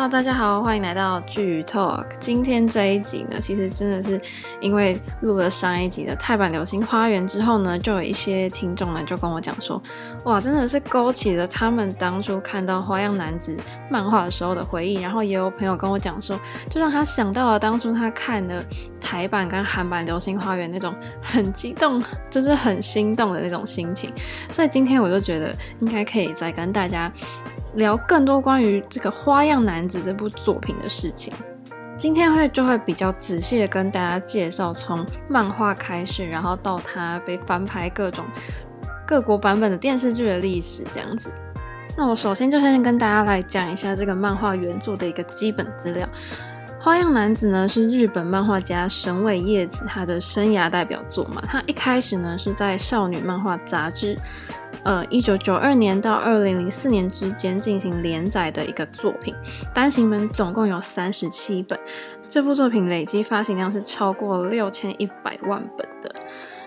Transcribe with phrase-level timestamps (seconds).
[0.00, 1.94] 哈大家好，欢迎来到剧透。
[2.18, 4.18] 今天这一集呢，其实真的是
[4.58, 9.78] 因为录了上一集的泰版流星花园之后呢，就有一些听众呢就跟我讲说，
[10.24, 13.54] 哇，真的是勾起了他们当初看到《花样男子》
[13.90, 14.94] 漫画的时候的回忆。
[14.94, 18.64] 然后也有朋友跟我讲说，就让他想到了当初他看的
[19.02, 24.10] 台版跟韩版流星花园那种很激动， 就是很心动的那种心情。
[24.50, 27.12] 所以今天我就觉得应该可以再跟大家。
[27.74, 31.32] 聊更多关于这个《花样男子》这部作品的事情，
[31.96, 38.24] 今天会就会比较仔细的跟大家介绍从漫画开始，然后到它被翻拍各种
[39.06, 41.30] 各国版本的电视剧的历史这样子。
[41.96, 46.06] 那我首先就先跟大家来讲一下这个漫画原作的一个基本资料，
[46.82, 54.16] 《花样男子》呢是日本漫画家神尾叶子他的生涯代表作嘛，他一开始呢是在少女漫画杂志。
[54.82, 59.34] 呃，一九九二年到二零零四年之间进行连载的一个作品，
[59.74, 61.78] 单行本总共有三十七本。
[62.26, 66.14] 这部作品累计发行量是超过六千一百万本的。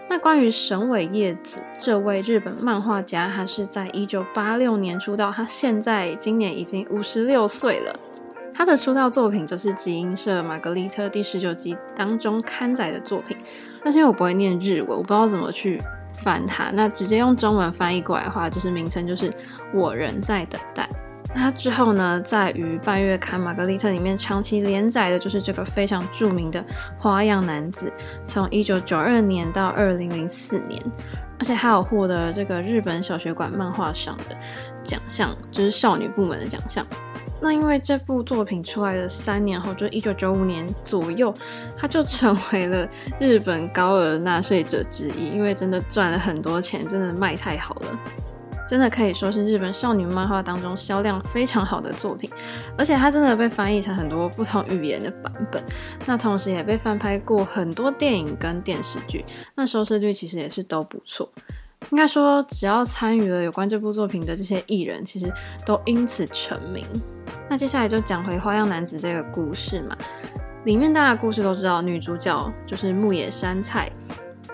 [0.08, 8.00] 那关于神尾叶子这位日本漫画家，他是在一九八六年出道，他现在今年已经五十六岁了。
[8.54, 13.36] 他的出道作品就是集英社玛格丽特第十九集当中刊载的作品，
[13.84, 15.82] 但是因为我不会念日文，我不知道怎么去。
[16.16, 19.34] 翻它，那直接用中文翻译过来的话，就是名称就是
[19.74, 20.88] 我仍在等待。
[21.34, 26.64] 那之后呢，在于半月刊《玛格丽特》里面长期连载的就是这个非常著名的
[27.00, 27.92] 花样男子，
[28.28, 30.80] 从一九九二年到二零零四年，
[31.40, 34.38] 而且还有获得这个日本小学馆漫画赏的
[34.84, 36.86] 奖项，就是少女部门的奖项。
[37.44, 41.36] 那因为这部作品出来的三年后，就一九九五年左右，
[41.78, 42.88] 他就成为了
[43.20, 45.28] 日本高额纳税者之一。
[45.28, 48.00] 因为真的赚了很多钱，真的卖太好了，
[48.66, 52.30] 真的可以说是日本少女漫画当中销量非常好的作品。
[52.78, 55.62] 而且它真的被翻译成很多不同语言的版本，
[56.06, 59.26] 那同时也被翻拍过很多电影跟电视剧，
[59.56, 61.30] 那收视率其实也是都不错。
[61.90, 65.32] 应该说，只要参与了有关这部作品的这些艺人，其实
[65.66, 66.86] 都因此成名。
[67.50, 69.96] 那接下来就讲回《花样男子》这个故事嘛，
[70.66, 73.92] 里面大家故事都知道，女主角就是牧野杉菜，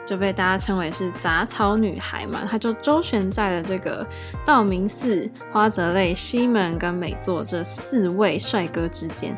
[0.05, 2.41] 就被大家称为是杂草女孩嘛。
[2.49, 4.05] 她就周旋在了这个
[4.45, 9.37] 道明寺、花泽类、西门跟美作这四位帅哥之间，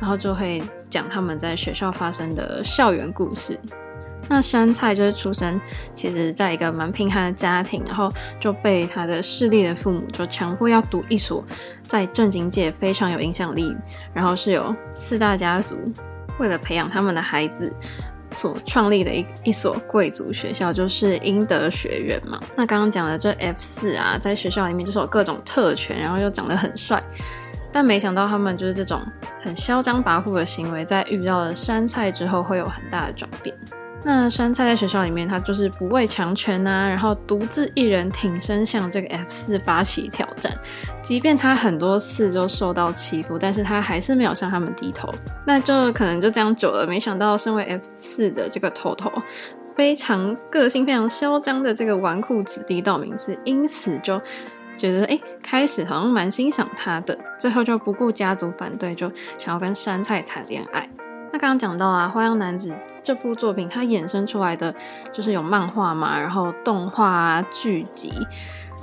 [0.00, 3.58] 然后就会讲他们在学校发生的校园故事。
[4.32, 5.60] 那杉菜就是出生，
[5.94, 8.10] 其实在一个蛮贫寒的家庭，然后
[8.40, 11.44] 就被他的势力的父母就强迫要读一所
[11.86, 13.76] 在正经界非常有影响力，
[14.14, 15.76] 然后是有四大家族
[16.38, 17.70] 为了培养他们的孩子
[18.30, 22.40] 所创立的一一所贵族学校，就是英德学院嘛。
[22.56, 27.02] 那刚刚讲的这 F 四啊，在学校里面就是有各种特权，然后又长得很帅，
[27.70, 29.02] 但没想到他们就是这种
[29.38, 33.54] 很嚣张跋扈的行为，在遇到了杉菜之后会有很大的转变。
[34.04, 40.52] 那杉菜在学校里面，他就是不畏强权啊，然后独自一人挺身向这个 F 四发起挑战。
[41.00, 45.08] 即便他很多次就受到欺负，但是他还是没有向他们低头。
[45.46, 49.10] 那就可能就这样久了，没想到身为 F 四的这个头头，
[49.76, 54.20] 非常个性、非常嚣张的这个纨绔子弟道明寺，因此就
[54.76, 60.88] 觉得哎，开始好像蛮欣赏他的，最后就不顾家族反对，就想要跟杉菜谈恋爱。
[61.32, 62.70] 那刚刚讲到啊，《花样男子》
[63.02, 64.74] 这部作品，它衍生出来的
[65.10, 68.12] 就是有漫画嘛，然后动画啊、剧集。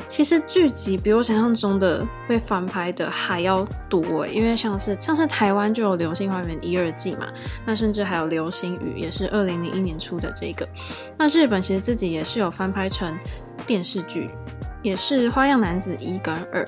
[0.08, 7.28] 其实剧集比我想象中的被翻拍的还要多，因为像是像是台湾就有《流星花园》一二季嘛，
[7.66, 10.68] 那甚至还有《流星雨》，也是二零零一年出的这个。
[11.18, 13.16] 那日本其实自己也是有翻拍成
[13.68, 14.31] 电视剧，
[14.81, 16.66] 也是《花样男子》一跟二。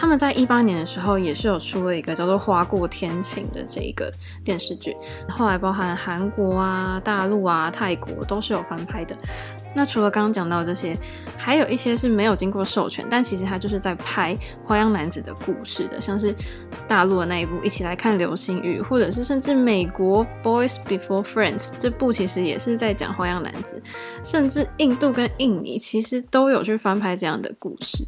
[0.00, 4.12] 他们在一八年的时候也是有出了一个叫做《花过天晴》的这一个
[4.44, 4.96] 电视剧，
[5.28, 9.16] 后来包含韩国啊、大陆啊、泰国都是有翻拍的。
[9.74, 10.96] 那除了刚刚讲到这些，
[11.36, 14.34] 还有一些是没有经过授权，但其实他就是在拍
[14.64, 16.34] 《花样男子》的故事的，像是
[16.86, 23.82] 大陆的那一部《一起来看流星雨》，或者是甚至美国《Boys Before Friends》这部其实也是在讲花样男子，
[24.24, 28.06] 甚至印度跟印尼其实都有去翻拍这样的故事。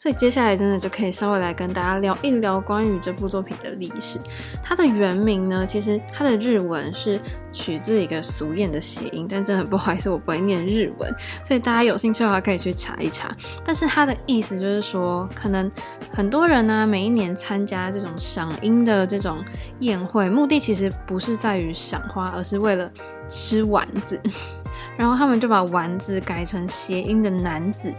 [0.00, 4.18] 所以接下来真的就可以稍微来跟大家聊一聊关于这部作品的历史。
[4.62, 7.20] 它的原名呢，其实它的日文是
[7.52, 11.14] 取自一个俗谚的谐音，但真的很不好意思，我不会念日文，
[11.44, 13.36] 所以大家有兴趣的话可以去查一查。
[13.62, 15.70] 但是它的意思就是说，可能
[16.10, 19.44] 很多人呢、每一年参加这种赏樱的这种
[19.80, 22.90] 宴会，目的其实不是在于赏花，而是为了
[23.28, 24.18] 吃丸子。
[24.96, 27.92] 然后他们就把丸子改成谐音的男子。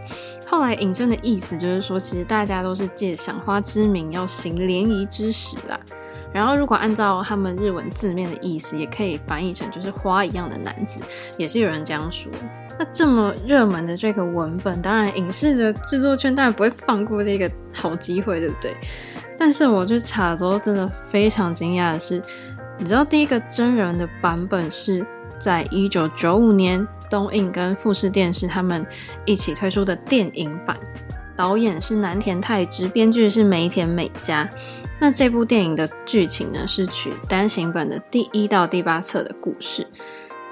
[0.51, 5.79] 后来引申的意思就是说，其实大家都是借赏花之名要行联谊之实啦。
[6.33, 10.99] 然后如果按照他们日文字面的意思，也可以翻译成就是花一样的男子，
[11.37, 12.29] 也是有人这样说。
[12.77, 18.75] 那这么热门的这个文本，当然影视的制作圈当然不会放过这个好机会，对不对？
[19.39, 22.21] 但是我去查的时候，真的非常惊讶的是，
[22.77, 25.05] 你知道第一个真人的版本是
[25.39, 28.83] 在一九九五年东映跟富士电视他们
[29.25, 30.77] 一起推出的电影版，
[31.35, 34.49] 导演是南田泰之，编剧是梅田美嘉。
[34.99, 39.85] 那这部电影的剧情呢，是取单行本的第一到第八册的故事。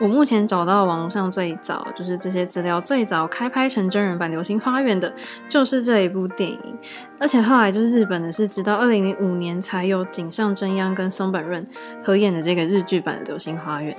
[0.02, 5.14] 我目前找到网络上最早就是这些资料最早开拍成真人版《流星花园》的，
[5.50, 6.78] 就是这一部电影。
[7.20, 11.66] 而且后来就是日本的是，直到二零零五年才有井上真央跟松本润
[12.02, 13.94] 合演的这个日剧版的《流星花园》。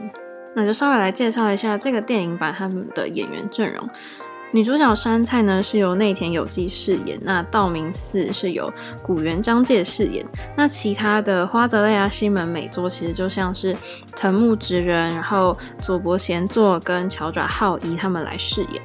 [0.55, 3.89] 那就稍微来介绍一下这个电影版他们的演员阵容。
[4.53, 8.69] 女主角杉菜呢是由内田有纪饰演，那道明寺是由
[9.01, 10.27] 古原张介饰演，
[10.57, 13.77] 那其他的花泽类啊、西门美作其实就像是
[14.17, 18.83] 藤木直人，然后佐伯贤作跟桥爪浩一他们来饰演。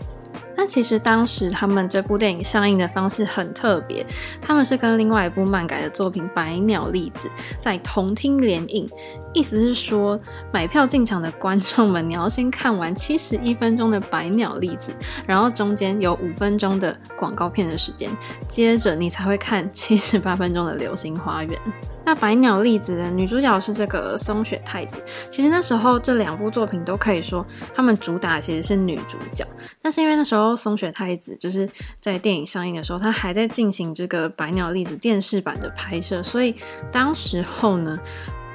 [0.56, 4.06] 但其实当时他们这部电影上映的方式很特别，
[4.42, 7.28] 他们是跟另外一部漫改的作品《百鸟粒子》
[7.60, 8.88] 在同厅联映，
[9.34, 10.20] 意思是说
[10.52, 14.92] 买票进场的观众们，你要先看完七十一分钟的《百鸟粒子》，
[15.26, 18.10] 然后中间有五分钟的广告片的时间，
[18.48, 21.60] 接着你才会看七十八分钟的《流星花园》。
[22.06, 25.02] 那白鸟粒子的女主角是这个松雪太子。
[25.30, 29.46] 其实那时候这两部作品都可以说，他们主打其实是女主角。
[29.82, 31.68] 但是因为那时候松雪太子就是
[32.00, 36.56] 在电影上映的时候，她还在进行这个白鸟粒子电视版的拍摄，所以
[36.92, 37.98] 当时候呢，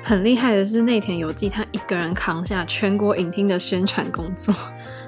[0.02, 4.54] 很厉害的是内田有纪他一个人扛下全国影厅的宣传工作。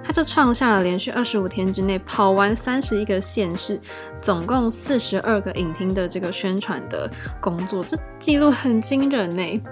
[0.04, 3.80] 他就创下了连续二十五天之内跑完三十一个县市，
[4.20, 7.10] 总共四十二个影厅的这个宣传的
[7.40, 9.62] 工作，这记录很惊人呢。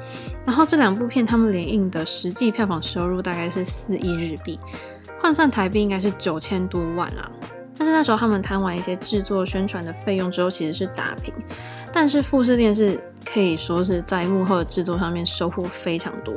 [0.46, 4.58] 然后这两部片他们联映的实际票房收入大概是四亿日币，
[5.20, 7.30] 换算台币应该是九千多万啦。
[7.76, 11.34] 但是那时候他们摊完一些制作宣传的费用之后，其实是打平。
[11.92, 16.34] 但是富士电视可以说是在幕后的制作上面收获非常多，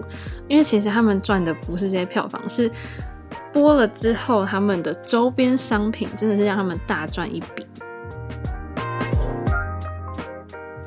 [0.48, 2.72] 因为其实他们赚的不是这些票房，是。
[3.54, 7.66] 播了之后，他们的周边商品真的是让他们大赚一笔。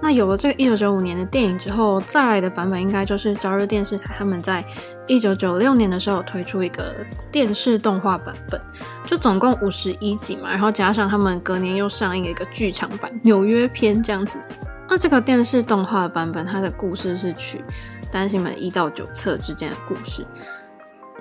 [0.03, 4.65] 那有了这个一九九五年的电影之后，再来的版本应该就是朝日电视台他们在
[5.09, 6.95] 一九九六年的时候推出一个
[7.33, 8.61] 电视动画版本，
[9.05, 14.39] 就总共五十一集嘛，然后加上他们隔年又上映一个剧场版《纽约篇》这样子。
[14.89, 17.61] 那这个电视动画版本，它的故事是取
[18.13, 20.25] 单行本一到九册之间的故事。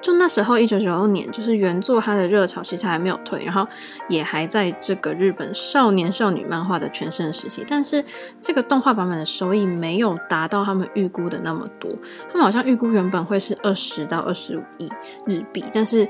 [0.06, 3.68] 就那时候，一九九六年，就是原作它的热潮其实还没有退，然后
[4.08, 7.66] 也还在这个日本少年少女漫画的全盛时期。
[7.68, 8.06] 但是
[8.40, 11.90] 这个动画版本的收益没有达到他们预估的那么多，
[12.30, 14.88] 他们好像预估原本会是二十到二十五亿
[15.26, 16.08] 日币，但是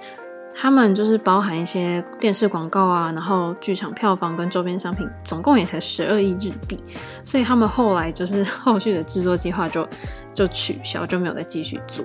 [0.54, 6.78] 他们就是包含一些电视广告啊，然后剧场票房跟周边商品，总共也才十二亿日币，
[7.24, 9.88] 所以他们后来就是后续的制作计划就
[10.34, 12.04] 就取消，就没有再继续做。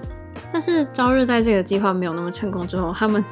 [0.53, 3.25] 但是朝日在这个计划没有那么成功之后，他们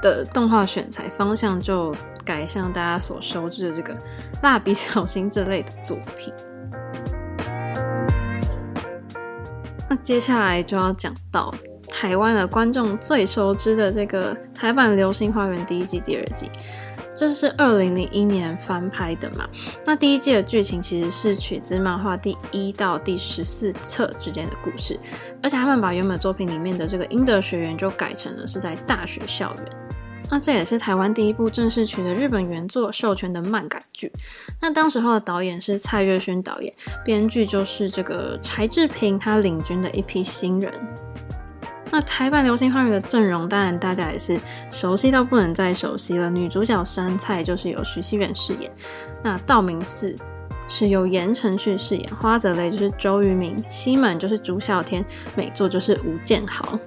[0.00, 3.94] 的动画选材方向就改向大家所熟知的这个
[4.42, 6.32] 蜡笔小新这类的作品。
[9.88, 11.52] 那接下来就要讲到
[11.88, 16.50] 台湾的观众最熟知的这个台版《流星花园》第一季、第二季。
[17.14, 19.48] 这是二零零一年翻拍的嘛？
[19.84, 24.98] 那第一季的剧情其实是取自漫画第一到第十四册之间的故事，
[25.42, 29.64] 而且他们把原本作品里面的这个英德学员就改成了是在大学校园。
[30.30, 34.10] 那这也是台湾第一部正式取得日本原作授权的漫改剧。
[34.58, 36.72] 那当时候的导演是蔡岳勋导演，
[37.04, 40.72] 编剧就是这个柴智屏他领军的一批新人。
[41.92, 46.30] 那台版《流星花园》的阵容，当然大家也是熟悉到不能再熟悉了。
[46.30, 48.72] 女主角杉菜就是由徐熙媛饰演，
[49.22, 50.16] 那道明寺
[50.68, 55.04] 是由言承旭饰演，花泽类就是周渝民，西门就是朱孝天，
[55.36, 56.78] 美作就是吴建豪。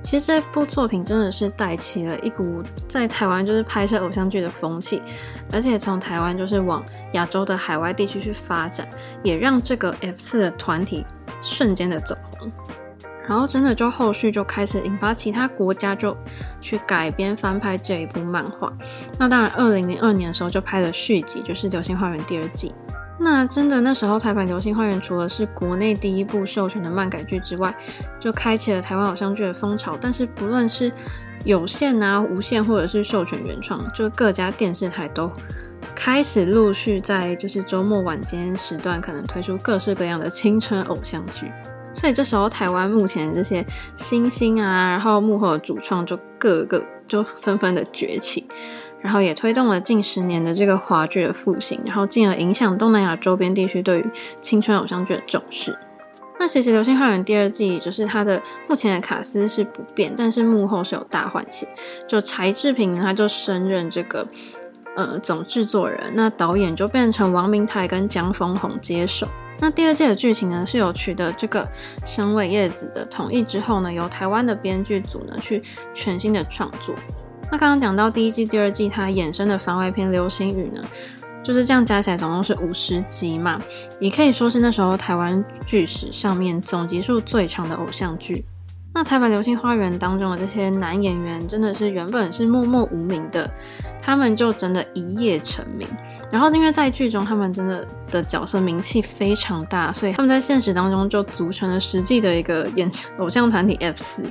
[0.00, 5.02] 其实这部作品真的是带起了一股在台湾就是拍摄偶像剧的风气，
[5.50, 6.82] 而且从台湾就是往
[7.14, 8.88] 亚洲的海外地区去发展，
[9.24, 11.04] 也让这个 F 四的团体
[11.42, 12.50] 瞬间的走红。
[13.28, 16.16] 然后真的就后续就开始引发其他国家就
[16.60, 18.72] 去改编翻拍这一部漫画。
[19.18, 22.74] 那当然，二零零二年的时候就拍了续集，就是《流星花园》第二季。
[23.22, 27.74] 那真的那时候台版《流星花园》除了是国内第一部授权的漫改剧之外，
[28.18, 29.96] 就开启了台湾偶像剧的风潮。
[30.00, 30.90] 但是不论是
[31.44, 35.30] 有线啊、无线或者是授权原创，就各家电视台都
[35.94, 41.52] 开始陆续在就是周末晚间时段，可能推出各式各样的青春偶像剧。
[42.00, 43.62] 所以这时候，台湾目前的这些
[43.94, 48.48] 新星啊，然后幕后的主创就各个就纷纷的崛起，
[49.02, 55.78] 然后也推动了近十年的这个华剧的复兴，然后进而影响东南亚周边地区对于青春偶像剧的重视。
[56.38, 61.68] 那其实《流星花园》第二季就是它的目前的卡司是不变，但是幕后是有大换血，
[62.08, 64.26] 就柴智屏，他就升任这个
[64.96, 69.28] 呃总制作人，那导演就变成王明台跟江枫宏接手。
[69.60, 71.68] 那第二季的剧情呢，是有取得这个
[72.04, 75.62] 神尾叶子的同意之后呢，由台湾的编剧组呢去
[75.94, 76.94] 全新的创作。
[77.52, 80.82] 那刚刚讲到第一季、第二季它衍生的番外篇《流星雨》呢，
[81.42, 83.60] 就是这样加起来总共是五十集嘛，
[83.98, 88.44] 也可以说是那时候台湾剧史上面总集数最长的偶像剧。
[88.94, 93.48] 那台版《流星花园》当中的这些男演员，真的是原本是默默无名的，
[94.02, 95.86] 他们就真的一夜成名。
[96.30, 104.22] 然后，因为在剧中他们真的的角色名气非常大，所以他们在现实当中就组成了实际的一个演偶像团体 F 四。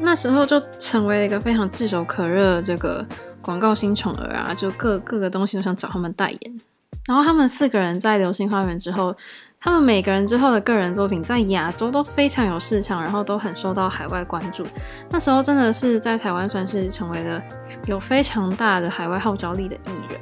[0.00, 3.06] 那时候就成为了一个非常炙手可热的这个
[3.40, 6.60] 广告新宠儿啊，就各各个东西都想找他们代言。
[7.06, 9.14] 然后他们四个人在《流星花园》之后，
[9.60, 14.66] 他们每个人之后的个人作品在亚洲都非常有市场，然后都很受到海外关注。
[15.10, 17.42] 那时候真的是在台湾算是成为了
[17.86, 20.20] 有非常大的海外号召力的艺人。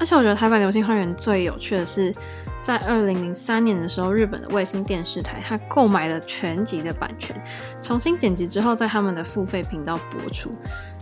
[0.00, 2.14] 而且我觉得台版《流星花园》最有趣的是，
[2.60, 7.34] 在二零零三年的时候，日本的卫星电视台它购买了全集的版权，
[7.82, 10.50] 重新剪辑之后，在他们的付费频道播出，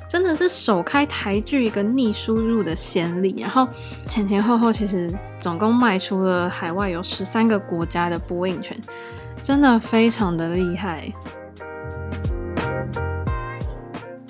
[0.09, 3.37] 真的是首开台剧一个逆输入的先例。
[3.39, 3.69] 然后
[4.09, 8.75] 前前后后其实总共卖出了海外有十三个国家的播映权，
[9.43, 11.13] 真的非常的厉害。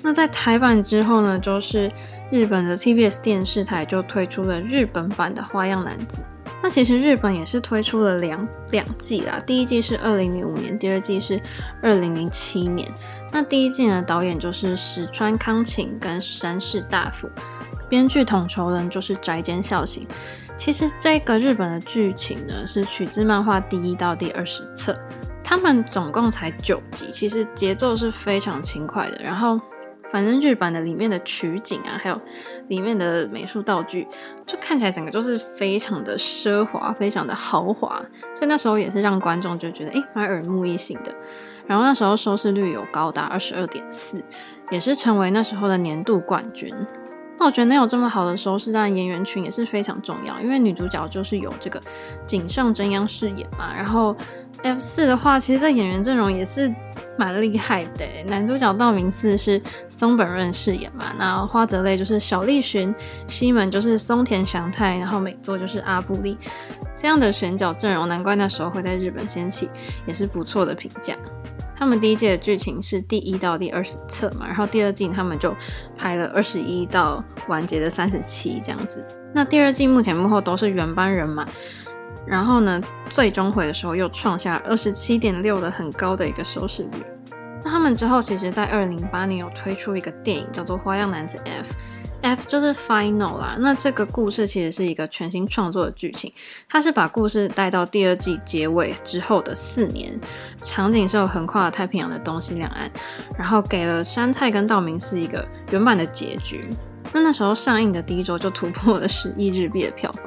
[0.01, 1.89] 那在台版之后呢，就是。
[2.29, 6.21] 日本的 TBS 电视台就推出了日本版的《花样男子》。
[6.61, 11.39] 那其实日本也是推出了两两季啦，第一季是二零零五年，第二季是
[11.81, 12.91] 二零零七年。
[13.31, 17.29] 那第一季呢，导演就是石川康晴跟山市大辅，
[17.87, 20.05] 编剧统筹人就是宅间孝行。
[20.57, 24.93] 其实这个日本的剧情呢，是取自漫画第一到第二十册，
[25.43, 29.23] 他们总共才九集，其实节奏是非常轻快的。
[29.23, 29.61] 然后。
[30.07, 32.19] 反正日版的里面的取景啊，还有
[32.67, 34.07] 里面的美术道具，
[34.45, 38.01] 就看起来整个就是非常的奢华，非常的豪华，
[38.33, 41.13] 所以那时候也是让观众就觉得诶，蛮耳目一新的。
[41.65, 44.23] 然后那时候收视率有高达二十二点四，
[44.71, 46.73] 也是成为那时候的年度冠军。
[47.39, 51.81] 那我觉得能有这么好的收视，当然演员群也是非常重要，因为女主角就是由这个
[52.25, 53.73] 井上真央饰演嘛。
[53.75, 54.15] 然后
[54.63, 56.73] F 四的话，其实这演员阵容也是
[57.15, 58.05] 蛮厉害的。
[58.25, 62.93] 男主角道明寺是松本润饰演嘛，那花泽类就是小栗旬，
[63.27, 66.35] 西门就是松田翔太，然后美作就是阿部力，
[66.95, 69.69] 这样的选角阵容，难怪那时候会在日本掀起
[70.07, 71.15] 也是不错的评价。
[71.77, 75.55] 他们第一季的剧情是第一到第二十册嘛，然后第二季他们就
[75.95, 79.05] 拍了二十一到完结的三十七这样子。
[79.33, 81.47] 那第二季目前幕后都是原班人马，
[82.25, 87.03] 然后呢，最终回的时候又创下二十七点六的很高的一个收视率。
[87.63, 91.73] 那他们之后其实在二零零八年有推出一个电影叫做《花样男子 F》。
[92.21, 96.31] F 就是 final 啦，那这个故事其实是一个全新创作的剧情，
[96.67, 100.19] 它是把故事带到第二季结尾之后的四年，
[100.61, 102.91] 场景是有横跨了太平洋的东西两岸，
[103.37, 106.67] 然后给了杉菜跟道明寺一个原版的结局。
[107.13, 110.23] 那那时候上映的第一周就突破了十亿日币的票房，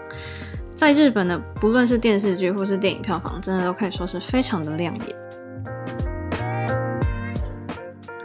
[0.75, 5.17] 在日本的不论是电视剧或是电影票房，真的都可以说是非常的亮眼。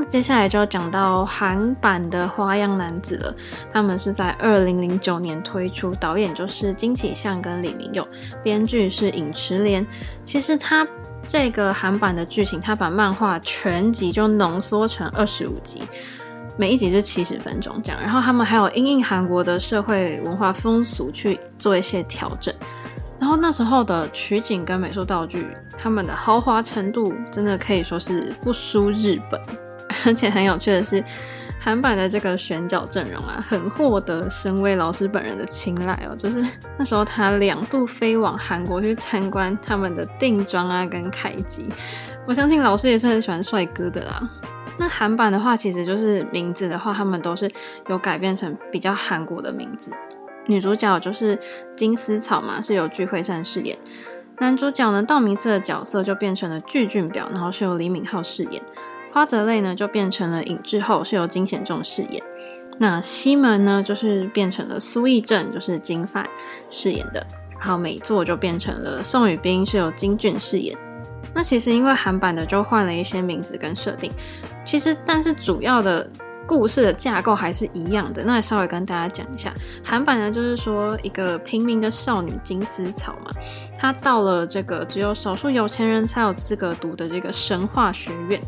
[0.08, 3.36] 接下来就要讲到韩版的《花样男子》了，
[3.74, 8.08] 他们是在二零零九年推出，导演就是金启相跟李明佑，
[8.42, 9.86] 编剧是尹池莲。
[10.24, 10.88] 其实他
[11.26, 15.82] 这个韩版的剧情，他把漫画全集就浓缩成二十五集，
[16.56, 18.00] 每一集是七十分钟这样。
[18.00, 22.54] 然后他们还有因应韩国的社会文化风俗去做一些调整。
[23.20, 29.42] 然后那时候的取景跟美术道具，他们的豪华程度真的可以说是不输日本。
[30.06, 31.04] 而且很有趣的是，
[31.60, 36.16] 韩版的这个选角阵容啊，很获得申威老师本人的青睐哦。
[36.16, 36.44] 就是
[36.78, 41.70] 那时候他两度飞往韩国去参观他们的定妆啊跟开机，
[42.28, 44.30] 我相信老师也是很喜欢帅哥的啦。
[44.78, 47.50] 那韩版的话，其实就是名字的话，他们都是
[47.88, 49.90] 有改变成比较韩国的名字。
[50.48, 51.40] 女主角就是
[51.76, 53.78] 金丝草嘛，是由具惠善饰演。
[54.40, 58.62] 男主角呢，道明寺的角色就变成了具俊表，然后是由李敏镐饰演。
[59.16, 62.22] 花泽类呢就变成了尹智厚，是由金贤重饰演。
[62.78, 66.30] 那西门呢，就是变成了苏翊正，就是金范
[66.70, 67.26] 饰演的。
[67.58, 70.78] 然后美作就变成了宋宇彬，是由金俊饰演。
[71.34, 74.12] 那其实因为韩版的就换了一些名字跟设定，
[74.66, 76.06] 其实但是主要的
[76.48, 78.24] 故事的架构还是一样的。
[78.24, 83.32] 那稍微跟大家讲一下，韩版呢就是说一个平民的少女金丝草嘛，
[83.78, 88.42] 她到了这个只有少数有钱人才有资格读的这个神话学院。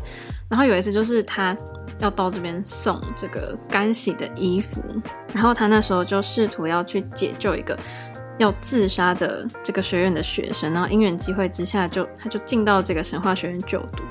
[0.48, 1.56] 然后有一次就是她
[1.98, 4.82] 要到这边送这个干洗的衣服，
[5.32, 7.78] 然后她那时候就试图要去解救一个。
[8.38, 14.04] 要自杀的这个学院的学生，然后因缘机会之下就，就他就进到这个神话学院就读。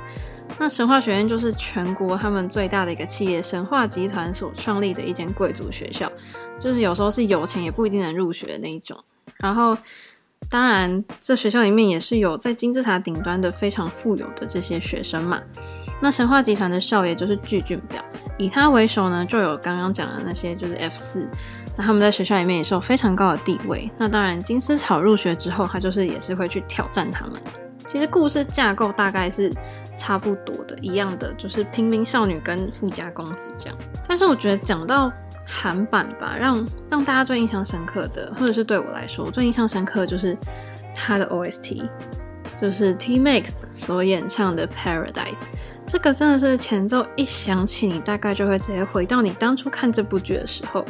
[0.60, 6.12] 那神话学院就是全国他们最大的一个企业神话集团所创立的一间贵族学校，
[6.60, 8.98] 就是有时候是有钱也不一定能入学的那一种。
[9.38, 9.78] 然后，
[10.50, 15.40] 当然这学校里面也是有在金字塔顶端的非常富有的这些学生嘛。
[16.02, 18.04] 那神话集团的少爷就是巨俊表，
[18.38, 21.28] 以他为首呢，就有刚刚讲的那些就是 F 四。
[21.76, 23.90] 那他们在学校里面也是有非常高的地位。
[23.98, 27.34] 那当然，金丝草入学之后，他就是也是会去挑战他们。
[27.88, 29.52] 其实故事架构大概是
[29.96, 33.78] 差不多的，一样的，就是平民少女跟富家公子这样。
[34.08, 35.12] 但是我觉得讲到
[35.48, 40.38] 韩版吧，让让大家最印象深刻的，或者是对我来说最印象深刻的就是
[40.94, 41.90] 他的 OST，
[42.62, 45.46] 就是 T-MAX 所演唱的 Paradise。
[45.86, 50.86] 这个真的是前奏一响起，你大概就会直接回到你当初看这部剧的时候。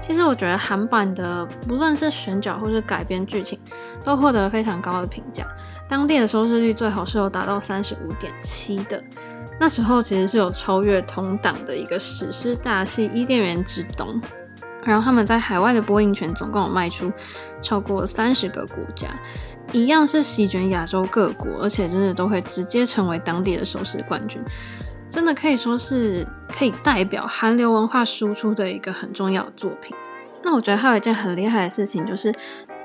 [0.00, 3.58] 其实我觉得韩版的不论是选角或是改编剧情，
[4.04, 5.44] 都获得非常高的评价。
[5.88, 9.02] 当地的收视率最好是有达到三十五点七的，
[9.58, 14.20] 那时候其实是有超越同档的一个史诗大戏《伊甸园之冬》。
[14.84, 17.12] 然后他们在海外的播映权总共有卖出
[17.60, 19.08] 超过三十个国家，
[19.72, 24.40] 一样是席卷亚洲各国，而且真的都会直接成为当地的收视冠军。
[25.10, 29.96] 真的可以说是可以代表韩流文化输出的一个很重要的作品。
[30.44, 32.32] 那我觉得还有一件很厉害的事情，就是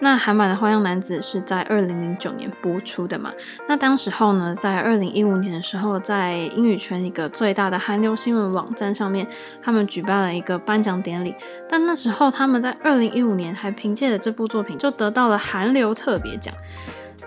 [0.02, 3.32] 那韩版的《花样男子》是在二零零九年播出的嘛？
[3.70, 9.28] 那当时候呢，在二零一五年的时候，在英语圈一个最大的韩流新闻网站上面，
[9.64, 11.36] 他们举办了一个颁奖典礼。
[11.70, 16.54] 但那时候他们在二零一五年还凭借着这部作品就得到了韩流特别奖。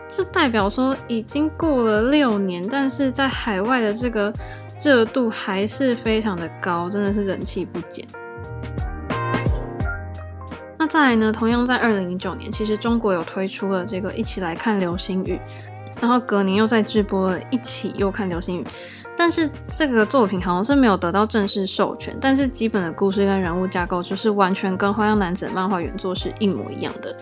[0.09, 4.33] 这代表说已经过了六年，但是在海外的这个。
[4.83, 8.05] 热度还是非常的高，真的是人气不减。
[10.87, 11.33] 再来呢？
[11.33, 15.41] 同样在二零零九年，其实中国有推出了这个一起来看流星雨，
[16.01, 18.67] 然后隔年又在直播了一起又看流星雨。
[19.17, 27.17] 但是这个作品好像是没有得到正式授权，但是基本的故事跟人物架构就是完全跟《花样男子》的漫画原作是一模一样的。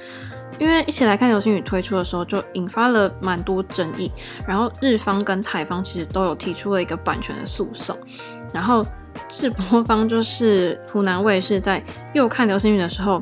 [0.59, 4.11] 因为一起来看流星雨推出的时候，就引发了蛮多争议，
[4.46, 7.96] 然后日方跟台方其实都有提出了一个版权的诉讼，
[8.53, 8.87] 然后
[9.29, 11.83] 制播方就是湖南卫视在
[12.14, 13.20] 又看流星雨的时候，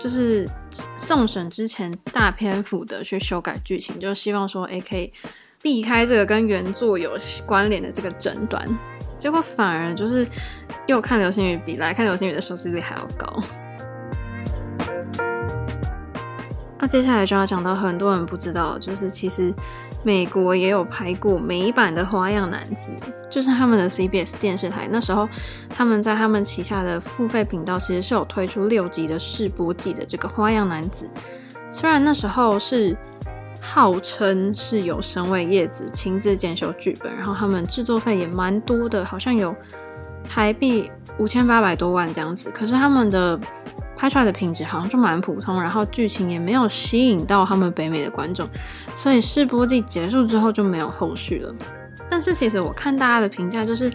[0.00, 0.48] 就是
[0.96, 5.12] 送审之前大篇幅的去修改剧情，就希望说，诶可以
[5.60, 8.66] 避开这个跟原作有关联的这个争端，
[9.18, 10.26] 结果反而就是
[10.86, 13.42] 又看流星雨比来看流星雨的收视率还要高。
[16.78, 19.52] 那接下来就要讲到很多人不知道，就是其实
[20.02, 22.90] 美国也有拍过美版的《花样男子》，
[23.28, 25.28] 就是他们的 CBS 电视台那时候
[25.68, 31.04] 他们在他们旗下的付费频道其实是有推出六集的试播季的这个《花样男子》，
[31.70, 32.96] 虽然那时候是
[33.60, 39.54] 号称是由绳尾叶子亲自监修剧本，然后他们制作费也蛮多的，好像有
[40.26, 43.38] 台币五千八百多万这样子，可是他们的。
[44.00, 48.48] 拍出来的品质好像就蛮普通，然后剧情也没有吸引到他们北美的观众，
[48.94, 51.54] 所以试播季结束之后就没有后续了。
[52.08, 53.92] 但是其实我看大家的评价，就是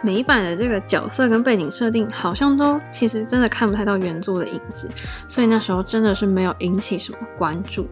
[0.00, 4.88] 美版的这个角色跟背景设定好像都其实真的看不太到原作的影子，
[5.26, 7.88] 所以那时候真的是没有引起什么关注。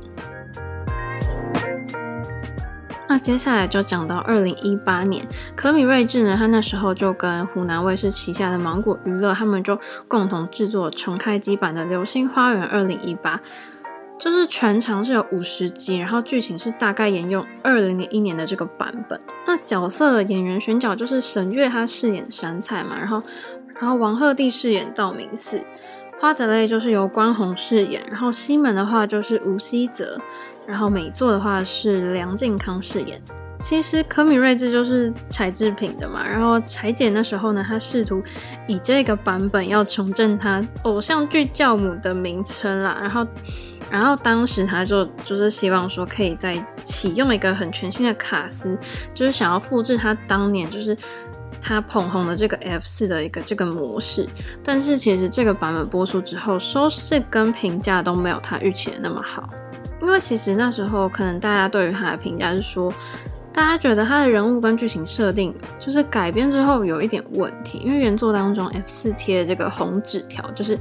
[3.17, 13.39] 那接下来就讲到二零一八年，可米瑞智呢，他那时候就跟湖南卫视旗下的芒果娱乐，他们就共同制作重开机版的《流星花园二零一八》，
[14.19, 19.19] 就是全长是有五十集，然后剧情是大概沿用二零零一年的这个版本。
[19.47, 23.23] 那角色演员选角就是沈月，她饰演杉菜嘛，然后
[23.81, 25.65] 然后王鹤棣饰演道明寺，
[26.21, 30.21] 花泽类就是由关宏饰演，然后西门的话就是吴希泽。
[30.67, 33.21] 然后美作的话是梁靖康饰演。
[33.59, 36.27] 其实可米瑞智就是柴智屏的嘛。
[36.29, 38.23] 然后柴姐那时候呢，她试图
[38.67, 42.99] 以这个版本要重振她偶像剧教母的名称啦。
[43.01, 43.27] 然后，
[43.91, 48.79] 然后当时她就就是希望说可以再启用一个很全新的卡司，
[49.15, 50.95] 就是想要复制她当年就是
[51.59, 54.29] 他捧红的这个 F 四的一个这个模式，
[54.63, 59.49] 但是其实这个版本播出之后，收视跟评价都没有他预期的那么好。
[60.07, 62.93] 因为其实那时候可能大家对于他的评价是说，
[63.53, 70.79] 大家觉得他的人物跟剧情设定就是改编之后有一点问题，因为原作当中 F 四贴这个红纸条就是。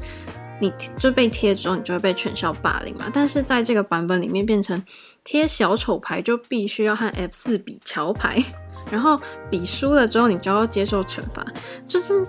[0.58, 3.12] 你就被贴之后，你就会被全校霸凌嘛。
[3.12, 4.82] 但是在这个版本里面，变成
[5.22, 8.42] 贴小丑牌就必须要和 F 四比桥牌，
[8.90, 11.46] 然后比输了之后，你就要接受惩罚。
[11.86, 12.26] 就是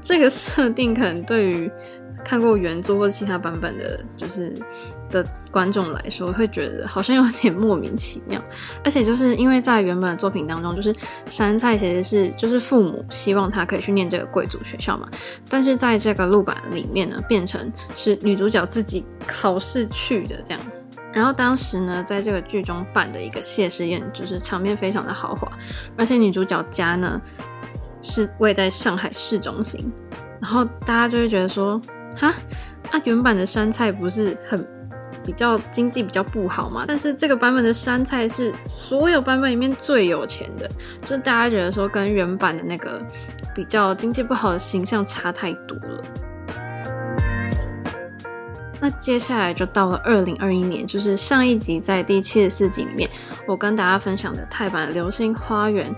[0.00, 1.70] 这个设定，可能对于
[2.24, 4.54] 看过原作或者其他版本的，就是。
[5.10, 8.42] 的观众来说，会觉得好像有点莫名其妙，
[8.84, 10.94] 而且就是因为在原本的作品当中，就是
[11.28, 15.08] 杉菜其实是就是父母希望他可以去念这个贵族学校嘛，
[15.48, 20.60] 但是在这个录版里面呢，变成是女主角自己考试去的这样。
[21.12, 25.50] 然后当时呢，在这个剧中办的一个谢师宴，就是场面非常的豪华，
[25.96, 27.18] 而且女主角家呢
[28.02, 29.90] 是位在上海市中心，
[30.40, 31.80] 然后大家就会觉得说，
[32.14, 32.34] 哈，
[32.90, 34.62] 啊原版的杉菜不是很。
[35.26, 40.70] 比较经济比较不好嘛，但是这个版本的杉菜是所有版本里面最有钱的，
[41.02, 43.04] 就大家觉得说跟原版的那个
[43.52, 46.04] 比较经济不好的形象差太多了。
[48.80, 53.10] 那接下来就到了二零二一年，就是上一集在第七十四集里面，
[53.46, 55.92] 我跟大家分享的泰版《流星花园》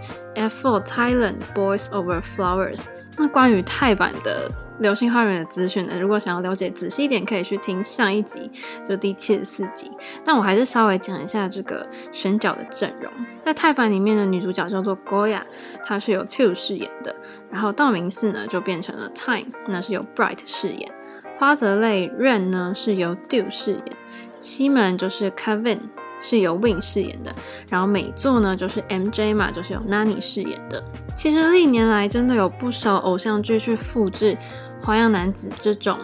[0.49, 2.87] F4 Thailand Boys Over Flowers。
[3.17, 4.51] 那关于泰版的。
[4.81, 8.51] 流星花园的资讯呢，如果想要了解仔细一点，可以去听上一集，
[8.87, 9.91] 就第七十四集。
[10.25, 13.11] 但我还是稍微讲一下这个选角的阵容。
[13.45, 15.41] 在泰版里面的女主角叫做 Goya，
[15.85, 17.15] 她是由 Two 饰演的。
[17.51, 20.91] 然后道明寺呢就变成了 Time，那是由 Bright 饰演。
[21.37, 23.97] 花泽类 Ren 呢是由 Do 饰演。
[24.41, 25.79] 西门就是 Kevin。
[26.21, 27.33] 是由 Win 饰演的，
[27.69, 30.83] 然后美作呢就是 MJ 嘛，就是由 Nani 饰演的。
[31.15, 34.37] 其实历年来真的有不少偶像剧去复制
[34.83, 35.99] 花样男子这种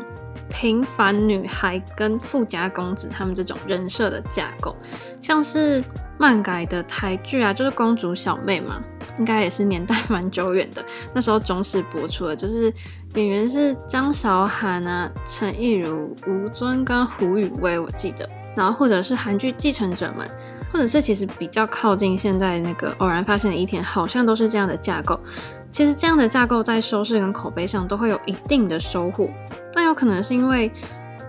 [0.48, 4.76] 平凡女孩跟富家公子他们这种人设的架构，
[5.20, 5.82] 像是
[6.18, 8.80] 漫改的台剧啊，就是公主小妹嘛，
[9.18, 10.84] 应该也是年代蛮久远的。
[11.12, 12.72] 那时候中视播出的，就是
[13.14, 18.28] 演员是张韶涵啊、陈意如、吴尊跟胡宇威，我记得。
[18.54, 20.28] 然后或者是韩剧继承者们，
[20.72, 25.18] 或者是其实比较靠近现在那个偶然发现的一天，好像都是这样的架构。
[25.74, 29.28] 其实这样的架构在收视跟口碑上都会有一定的收获。
[29.72, 30.70] 但有可能是因为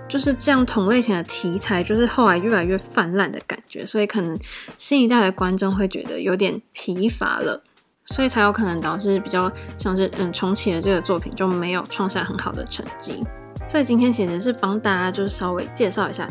[0.07, 4.37] 就是这样同类型的题材，就是后来越来越泛滥的感觉，所以可能
[4.77, 7.59] 新一代的观众会觉得有点疲乏了，
[8.05, 13.25] 所以才有可能导致比较像是嗯重启的这个作品就没有创下很好的成绩。
[13.65, 16.29] 所以今天其实是帮大家就是稍微介绍一下。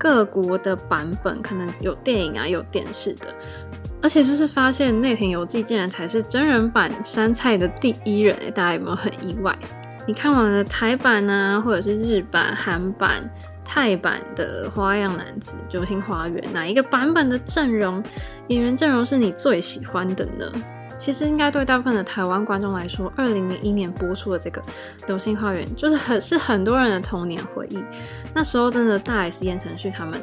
[0.00, 3.34] 各国的版本可能有电影啊，有电视的，
[4.00, 9.56] 而且就是发现内田有纪竟然才是真人版杉菜的第一人，大家有没有很意外？
[10.06, 13.28] 你看完了台版啊，或者是日版、韩版、
[13.64, 18.02] 泰版的《花样男子》《流星花园》，哪一个版本的阵容
[18.46, 20.50] 演员阵容是你最喜欢的呢？
[20.96, 24.60] 其实应该对大部分的台湾观众来说，二零零一年播出的这个
[25.06, 27.78] 《流星花园》就是很是很多人的童年回忆。
[28.34, 30.20] 那时候真的大 S、言承旭他们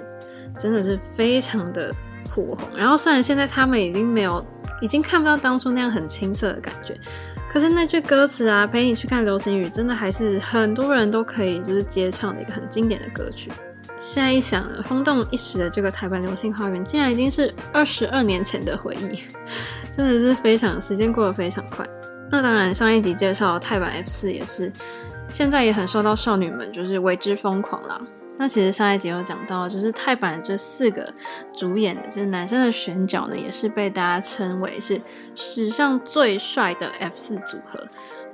[0.57, 1.93] 真的是非常的
[2.29, 2.59] 火红。
[2.75, 4.45] 然后虽然现在他们已经没有，
[4.81, 6.93] 已经看不到当初那样很青涩的感觉，
[7.49, 13.51] 可是那句歌词啊，陪你去看流星雨，真的还是很多人都可以就是接唱的一个很经典的歌曲。
[13.97, 19.23] 现在一想，轰动一时的这个台湾《流星花园》，竟然已经是二十二年前的回忆，
[19.89, 21.87] 真的是非常，时间过得非常快。
[22.29, 24.69] 那当然，上一集介绍泰版 F 四也是，
[25.29, 28.01] 现在也很受到少女们就是为之疯狂啦。
[28.37, 31.07] 那其实上一集有讲到，就是泰版这四个
[31.53, 35.01] 主演的，就是男生的选角呢，也是被大家称为是
[35.33, 37.79] 史上最帅的 F 四组合。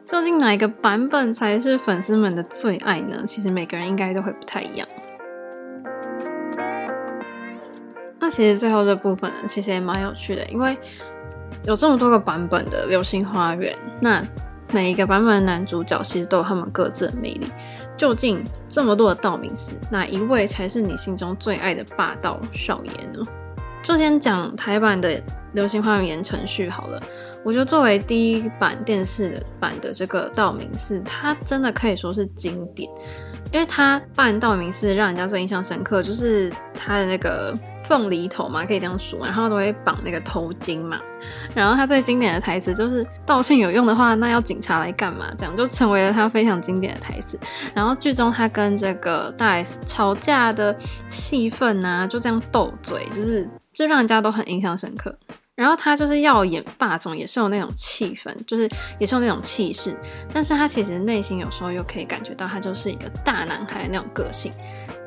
[0.06, 3.24] 究竟哪一个版本才是粉丝们的最爱呢？
[3.28, 4.88] 其实每个人应该都会不太一样。
[8.20, 10.76] 那其实最后这部分呢，其实也蛮有趣的，因为
[11.64, 14.26] 有这么多个版本的《流星花园》，那
[14.74, 17.48] 每一个版本的男主角其实都有他们各自的魅力。
[18.02, 23.24] 究竟这么多的道明寺，哪一位才是你心中最爱的霸道少爷呢？
[23.84, 25.08] 就先讲台版的
[25.54, 27.00] 《流星花园》言承旭好了。
[27.46, 32.90] 我觉得作为第一版电视版的这个道明寺，它真的可以说是经典。
[33.54, 41.00] 因为他扮道明寺，让人家最印象深刻就是他的那个凤梨头嘛，可以这样说，然后都会绑那个头巾嘛。
[41.54, 45.32] 然后他最经典的台词就是道歉有用的话，那要警察来干嘛？
[45.38, 47.40] 这样就成为了他非常经典的台词。
[47.74, 50.76] 然后剧中他跟这个大 S 吵架的
[51.10, 55.16] 戏份啊，就这样斗嘴，就是就让人家都很印象深刻。
[55.62, 59.96] 然后他就是要演霸总，也是有那种气氛，就是也是有那种气势，
[60.34, 64.52] 但是他其实内心有时候又可以感觉到他就是一个大男孩的那种个性。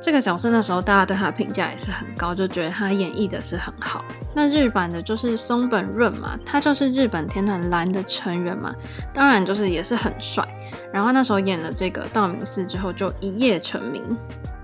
[0.01, 4.05] 这个角色那时候大家对他的评价也是很高，就觉得他演绎的是很好。
[4.33, 8.73] 那日版的就是松本润嘛，他就是日本天团蓝的成员嘛，
[9.13, 10.47] 当然就是也是很帅。
[10.93, 14.17] 然后那时候演了这个道明寺之后，就一夜成名。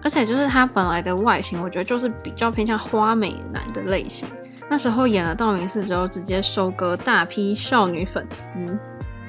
[0.04, 4.28] 而且就是他本来的外形，我觉得就是比较偏向花美男的类型。
[4.70, 8.48] 那时候演了道明寺之后，直接收割大批少女粉丝。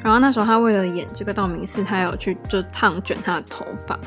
[0.03, 3.99] 然后那时候他为了演这个道明寺，他有去就烫卷他的头发。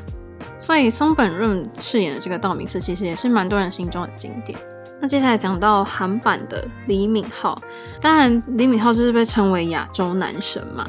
[0.58, 4.56] 所以松本润饰演的这个道明寺，其实也是蛮多人心中的经典。
[5.00, 7.58] 那接下来讲到韩版的李敏镐，
[8.00, 10.88] 当然李敏镐就是被称为亚洲男神嘛。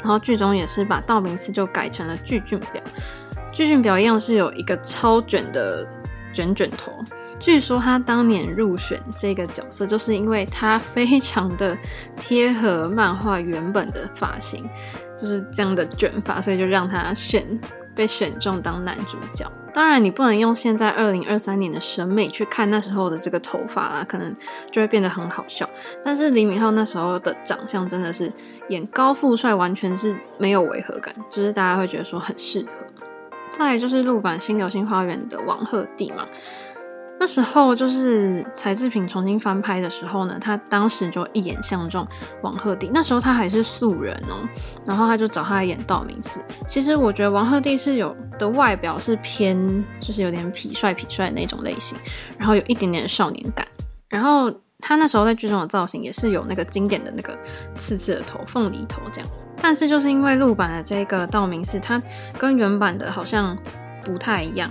[0.00, 2.82] 然后剧中也是把道明寺就改成了具俊表。
[3.52, 5.86] 具俊表一样是有一个超卷的
[6.32, 6.90] 卷卷头，
[7.42, 11.76] 据说他当年入选这个角色，就是因为他非常的
[12.16, 14.64] 贴合漫画原本的发型，
[15.18, 17.44] 就是这样的卷发，所以就让他选
[17.96, 19.44] 被选中当男主角。
[19.74, 24.32] 当然，你不能用现在二零二三年的审美去看那时候的这个头发啦，可能
[24.70, 25.68] 就会变得很好笑。
[26.04, 28.32] 但是李敏镐那时候的长相真的是
[28.68, 32.68] 演高富帅，完全是没有违和感，就是大家会觉得说很适合。
[33.50, 36.24] 再来就是陆版《新流星花园》的王鹤棣嘛，
[37.20, 42.04] 那时候就是柴智屏重新翻拍的时候呢，他当时就一眼相中
[42.42, 44.42] 王鹤棣，那时候他还是素人哦，
[44.84, 46.40] 然后他就找他演道明寺。
[46.66, 51.96] 其实我觉得王鹤棣是有的外表是偏就是有点痞帅痞帅那种类型，
[52.36, 53.64] 然后有一点点少年感，
[54.08, 57.38] 然后他那时候在剧中的造型也是有那个经典的那个
[57.76, 59.30] 刺刺的头，凤梨头这样。
[59.60, 62.02] 但是就是因为陆版的这个道明寺，他
[62.36, 63.56] 跟原版的好像
[64.04, 64.70] 不太一样。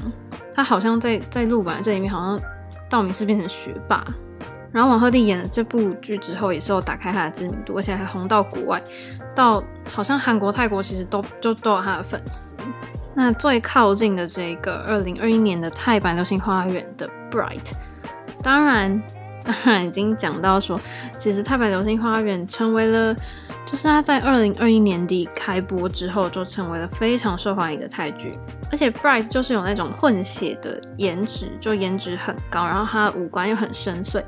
[0.53, 2.39] 他好像在在陆版这里面，好像
[2.89, 4.05] 道明寺变成学霸。
[4.71, 8.81] 然后王鹤棣演了这部剧之后，也是有打开他的知名度，而且还红到国外，
[9.35, 12.53] 到好像韩国、泰国其实都就都有他的粉丝。
[13.13, 17.71] 那最靠近的这个二零二一年的泰版《流星花园》的 Bright，
[18.41, 19.01] 当然
[19.43, 20.79] 当然已经讲到说，
[21.17, 23.15] 其实泰版《流星花园》成为了。
[23.63, 28.33] 就是他在二零二一年底开播之后，就成为了非常受欢迎的泰剧。
[28.71, 34.23] 而且 Bright 就是有那种混血的颜值，就颜值很高，然后他的五官又很深邃，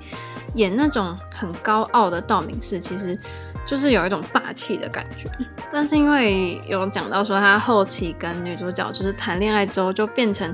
[0.56, 3.18] 演那种很高傲的道明寺，其实
[3.66, 5.30] 就是有一种霸气的感觉。
[5.72, 10.54] 但是因为有讲到说他后期跟女主角就是谈恋爱之后，就变成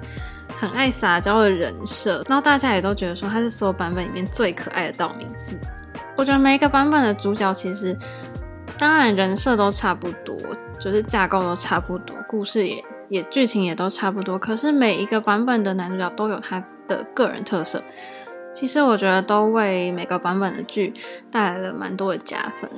[0.56, 5.54] 很爱撒娇的人设，然后大家也都觉得说他是所有版本里面最可爱的道明寺。
[6.16, 7.98] 我觉得每一个版本的主角其实。
[8.78, 10.38] 当然，人设都差不多，
[10.80, 14.40] 就是架构都差不多，故事也也剧情也都差不多。
[14.40, 17.84] 可是每一个版本的男主角都有他的个人特色，
[18.54, 20.94] 其实我觉得都为每个版本的剧
[21.30, 22.70] 带来了蛮多的加分。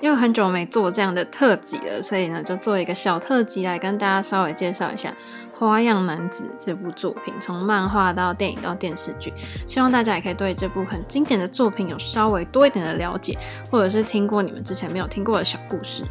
[0.00, 5.14] 因为很久没做这样的特辑了，所以呢，就做一个小特辑来跟大家稍微介绍一下
[5.56, 9.32] 《花样男子》这部作品，从漫画到电影到电视剧，
[9.64, 13.38] 希望大家也可以对这部很经典的作品有稍微多一点的了解，
[13.70, 16.02] 或者是听过你们之前没有听过的小故事。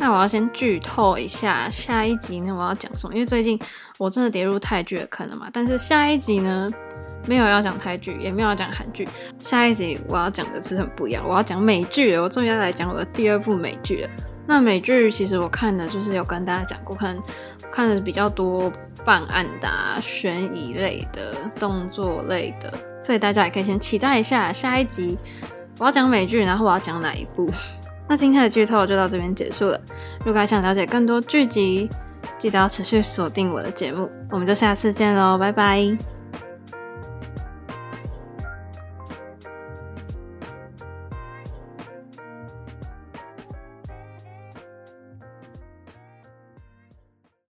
[0.00, 3.12] 那我要先剧透一下下一集呢，我要讲什么？
[3.12, 3.60] 因为最近
[3.98, 6.70] 我真的跌入泰剧的坑了嘛，但是下一集呢，
[7.26, 9.06] 没有要讲泰剧，也没有要讲韩剧。
[9.38, 12.22] 下一集我要讲的是很不一样，我要讲美剧了。
[12.22, 14.08] 我终于要来讲我的第二部美剧了。
[14.46, 17.22] 那美剧其实我看的就是有跟大家讲过，可能
[17.70, 18.72] 看的比较多
[19.04, 25.18] 办案的、啊、悬疑类的、动作类的，所以大家也可以先期待一下下一集
[25.78, 27.52] 我要讲美剧，然后我要讲哪一部。
[28.10, 29.80] 那今天的剧透就到这边结束了。
[30.24, 31.88] 如果还想了解更多剧集，
[32.36, 34.10] 记得要持续锁定我的节目。
[34.30, 36.19] 我们就下次见喽，拜拜。